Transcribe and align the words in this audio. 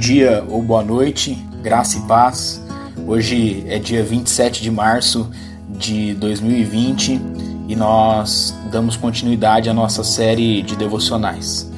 dia 0.00 0.42
ou 0.48 0.62
boa 0.62 0.82
noite, 0.82 1.34
graça 1.62 1.98
e 1.98 2.00
paz. 2.00 2.64
Hoje 3.06 3.62
é 3.68 3.78
dia 3.78 4.02
27 4.02 4.62
de 4.62 4.70
março 4.70 5.30
de 5.68 6.14
2020 6.14 7.20
e 7.68 7.76
nós 7.76 8.56
damos 8.72 8.96
continuidade 8.96 9.68
à 9.68 9.74
nossa 9.74 10.02
série 10.02 10.62
de 10.62 10.74
devocionais. 10.74 11.70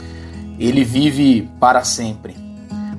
Ele 0.57 0.85
vive 0.85 1.51
para 1.59 1.83
sempre. 1.83 2.37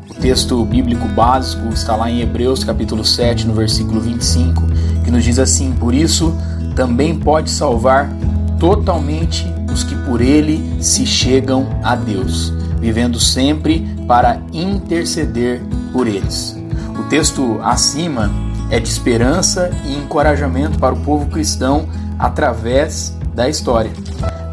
O 0.10 0.14
texto 0.16 0.62
bíblico 0.66 1.08
básico 1.08 1.70
está 1.70 1.96
lá 1.96 2.12
em 2.12 2.20
Hebreus 2.20 2.66
capítulo 2.66 3.06
7, 3.06 3.48
no 3.48 3.54
versículo 3.54 4.02
25, 4.02 4.62
que 5.06 5.10
nos 5.10 5.24
diz 5.24 5.40
assim: 5.40 5.72
Por 5.72 5.94
isso 5.94 6.36
também 6.76 7.18
pode 7.18 7.50
salvar 7.50 8.12
totalmente 8.60 9.46
os 9.74 9.86
que 9.86 9.96
por 10.04 10.20
ele 10.20 10.84
se 10.84 11.06
chegam 11.06 11.80
a 11.82 11.96
Deus, 11.96 12.52
vivendo 12.84 13.18
sempre 13.18 13.80
para 14.06 14.42
interceder 14.52 15.62
por 15.94 16.06
eles. 16.06 16.54
O 17.00 17.04
texto 17.04 17.58
acima 17.64 18.30
é 18.70 18.78
de 18.78 18.90
esperança 18.90 19.72
e 19.86 19.96
encorajamento 19.96 20.78
para 20.78 20.94
o 20.94 21.00
povo 21.00 21.30
cristão 21.30 21.88
através 22.20 23.18
da 23.34 23.48
história. 23.48 23.90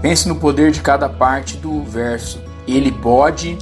Pense 0.01 0.29
no 0.29 0.37
poder 0.37 0.71
de 0.71 0.81
cada 0.81 1.09
parte 1.09 1.57
do 1.57 1.83
verso. 1.83 2.41
Ele 2.69 2.93
pode, 2.93 3.59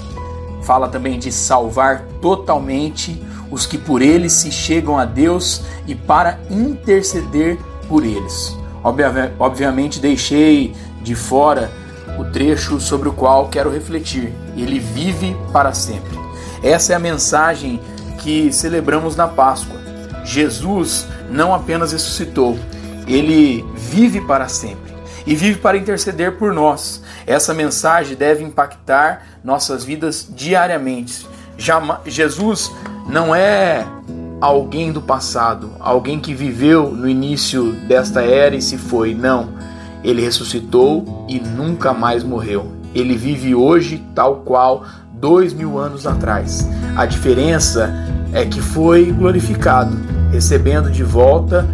fala 0.63 0.87
também 0.87 1.19
de 1.19 1.33
salvar 1.33 2.03
totalmente 2.21 3.23
os 3.51 3.65
que 3.65 3.79
por 3.79 4.03
ele 4.03 4.29
se 4.29 4.53
chegam 4.53 4.99
a 4.99 5.07
Deus 5.07 5.63
e 5.87 5.95
para 5.95 6.39
interceder 6.51 7.59
por 7.89 8.05
eles. 8.05 8.55
Obviamente, 8.85 9.99
deixei 9.99 10.75
de 11.03 11.15
fora 11.15 11.71
o 12.19 12.25
trecho 12.25 12.81
sobre 12.81 13.09
o 13.09 13.13
qual 13.13 13.49
quero 13.49 13.71
refletir. 13.71 14.33
Ele 14.57 14.79
vive 14.79 15.37
para 15.53 15.73
sempre. 15.73 16.19
Essa 16.63 16.93
é 16.93 16.97
a 16.97 17.01
mensagem 17.01 17.81
que 18.19 18.53
celebramos 18.53 19.17
na 19.17 19.29
Páscoa. 19.29 19.79
Jesus 20.25 21.07
não 21.31 21.55
apenas 21.55 21.93
ressuscitou, 21.93 22.59
ele 23.07 23.65
vive 23.75 24.21
para 24.21 24.49
sempre 24.49 24.95
e 25.27 25.35
vive 25.35 25.59
para 25.59 25.77
interceder 25.77 26.37
por 26.37 26.53
nós. 26.53 27.03
Essa 27.27 27.53
mensagem 27.53 28.17
deve 28.17 28.43
impactar 28.43 29.27
nossas 29.45 29.85
vidas 29.85 30.27
diariamente. 30.29 31.27
Jesus 32.07 32.71
não 33.09 33.35
é 33.35 33.87
alguém 34.41 34.93
do 34.93 35.03
passado, 35.03 35.73
alguém 35.81 36.21
que 36.21 36.33
viveu 36.33 36.91
no 36.91 37.09
início 37.09 37.73
desta 37.87 38.23
era 38.23 38.55
e 38.57 38.63
se 38.63 38.79
foi. 38.79 39.15
Não. 39.15 39.51
Ele 40.05 40.23
ressuscitou 40.23 41.27
e 41.29 41.41
nunca 41.41 41.93
mais 41.93 42.23
morreu. 42.23 42.73
Ele 42.95 43.17
vive 43.17 43.55
hoje 43.55 44.05
tal 44.15 44.37
qual 44.37 44.85
dois 45.13 45.53
mil 45.53 45.79
anos 45.79 46.07
atrás. 46.07 46.69
A 46.97 47.05
diferença 47.07 47.93
é 48.33 48.45
que 48.45 48.61
foi 48.61 49.13
glorificado, 49.13 49.97
recebendo 50.31 50.91
de 50.91 51.03
volta 51.03 51.67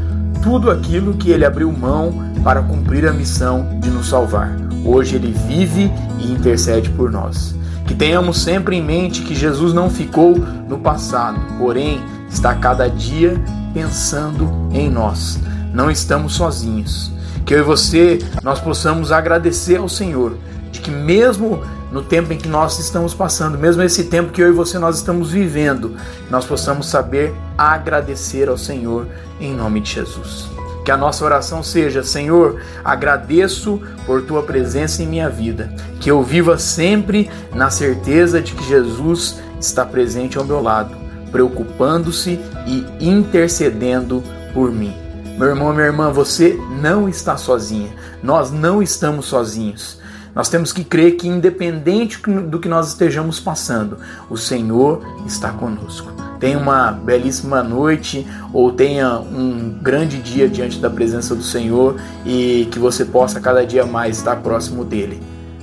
tudo 0.42 0.70
aquilo 0.70 1.14
que 1.14 1.30
ele 1.30 1.44
abriu 1.44 1.72
mão 1.72 2.12
para 2.42 2.62
cumprir 2.62 3.06
a 3.08 3.12
missão 3.12 3.78
de 3.80 3.90
nos 3.90 4.08
salvar. 4.08 4.54
Hoje 4.84 5.16
ele 5.16 5.32
vive 5.32 5.90
e 6.18 6.30
intercede 6.30 6.90
por 6.90 7.10
nós. 7.10 7.54
Que 7.86 7.94
tenhamos 7.94 8.42
sempre 8.42 8.76
em 8.76 8.82
mente 8.82 9.22
que 9.22 9.34
Jesus 9.34 9.72
não 9.72 9.88
ficou 9.88 10.36
no 10.68 10.78
passado, 10.78 11.40
porém 11.58 12.00
está 12.28 12.54
cada 12.54 12.88
dia 12.88 13.42
pensando 13.72 14.50
em 14.72 14.90
nós. 14.90 15.38
Não 15.72 15.90
estamos 15.90 16.34
sozinhos. 16.34 17.13
Que 17.44 17.54
eu 17.54 17.58
e 17.58 17.62
você 17.62 18.18
nós 18.42 18.60
possamos 18.60 19.12
agradecer 19.12 19.76
ao 19.76 19.88
Senhor 19.88 20.36
de 20.70 20.80
que 20.80 20.90
mesmo 20.90 21.62
no 21.92 22.02
tempo 22.02 22.32
em 22.32 22.38
que 22.38 22.48
nós 22.48 22.80
estamos 22.80 23.14
passando, 23.14 23.56
mesmo 23.56 23.82
esse 23.82 24.04
tempo 24.04 24.32
que 24.32 24.42
eu 24.42 24.48
e 24.48 24.52
você 24.52 24.78
nós 24.78 24.96
estamos 24.96 25.30
vivendo, 25.30 25.94
nós 26.28 26.44
possamos 26.44 26.88
saber 26.88 27.32
agradecer 27.56 28.48
ao 28.48 28.58
Senhor 28.58 29.06
em 29.40 29.54
nome 29.54 29.80
de 29.80 29.92
Jesus. 29.92 30.48
Que 30.84 30.90
a 30.90 30.96
nossa 30.96 31.24
oração 31.24 31.62
seja: 31.62 32.02
Senhor, 32.02 32.60
agradeço 32.84 33.80
por 34.04 34.22
tua 34.22 34.42
presença 34.42 35.02
em 35.02 35.06
minha 35.06 35.30
vida. 35.30 35.72
Que 36.00 36.10
eu 36.10 36.22
viva 36.22 36.58
sempre 36.58 37.30
na 37.54 37.70
certeza 37.70 38.40
de 38.40 38.52
que 38.52 38.68
Jesus 38.68 39.40
está 39.58 39.86
presente 39.86 40.36
ao 40.36 40.44
meu 40.44 40.60
lado, 40.60 40.94
preocupando-se 41.32 42.38
e 42.66 42.84
intercedendo 43.00 44.22
por 44.52 44.70
mim. 44.70 44.94
Meu 45.38 45.48
irmão, 45.48 45.72
minha 45.72 45.86
irmã, 45.86 46.10
você 46.12 46.58
não 46.84 47.08
está 47.08 47.38
sozinha. 47.38 47.88
Nós 48.22 48.50
não 48.50 48.82
estamos 48.82 49.24
sozinhos. 49.24 49.98
Nós 50.34 50.50
temos 50.50 50.70
que 50.70 50.84
crer 50.84 51.12
que, 51.12 51.26
independente 51.26 52.18
do 52.18 52.58
que 52.58 52.68
nós 52.68 52.88
estejamos 52.88 53.40
passando, 53.40 53.96
o 54.28 54.36
Senhor 54.36 55.02
está 55.26 55.50
conosco. 55.50 56.12
Tenha 56.38 56.58
uma 56.58 56.92
belíssima 56.92 57.62
noite 57.62 58.26
ou 58.52 58.70
tenha 58.70 59.18
um 59.18 59.78
grande 59.80 60.18
dia 60.18 60.46
diante 60.46 60.78
da 60.78 60.90
presença 60.90 61.34
do 61.34 61.42
Senhor 61.42 61.96
e 62.26 62.68
que 62.70 62.78
você 62.78 63.02
possa 63.02 63.40
cada 63.40 63.64
dia 63.64 63.86
mais 63.86 64.18
estar 64.18 64.36
próximo 64.36 64.84
dele. 64.84 65.22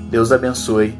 Deus 0.10 0.32
abençoe 0.32 0.98